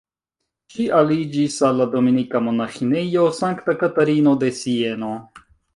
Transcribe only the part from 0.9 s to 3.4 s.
aliĝis al la Dominika monaĥinejo